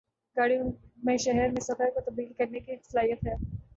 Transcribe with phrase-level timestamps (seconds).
[0.37, 0.71] گاڑیوں
[1.03, 3.35] میں شہر میں سفر کو تبدیل کرنے کی صلاحیت ہے